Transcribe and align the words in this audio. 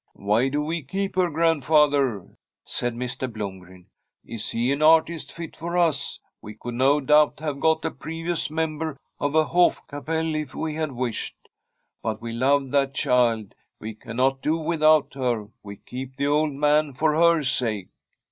'Why 0.13 0.49
do 0.49 0.63
we 0.63 0.81
keep 0.81 1.15
her 1.15 1.29
grandfather?' 1.29 2.27
said 2.63 2.95
Mr. 2.95 3.31
Blomgren. 3.31 3.85
'Is 4.25 4.49
he 4.49 4.71
an 4.71 4.81
artist 4.81 5.31
fit 5.31 5.55
for 5.55 5.77
us? 5.77 6.19
We 6.41 6.55
could, 6.55 6.73
no 6.73 6.99
doubt, 6.99 7.39
have 7.39 7.59
got 7.59 7.85
a 7.85 7.91
previous 7.91 8.49
member 8.49 8.97
of 9.19 9.35
a 9.35 9.45
Hofkapell 9.45 10.33
if 10.33 10.55
we 10.55 10.73
had 10.73 10.93
wished. 10.93 11.35
But 12.01 12.19
we 12.19 12.33
love 12.33 12.71
that 12.71 12.95
child; 12.95 13.53
we 13.79 13.93
cannot 13.93 14.41
do 14.41 14.57
without 14.57 15.13
her; 15.13 15.49
we 15.61 15.75
keep 15.75 16.15
the 16.17 16.25
old 16.25 16.53
man 16.53 16.93
for 16.93 17.13
her 17.13 17.43
sake.' 17.43 17.89